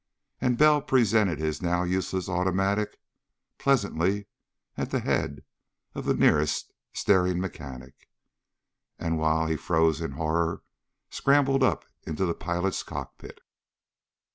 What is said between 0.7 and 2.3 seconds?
presented his now useless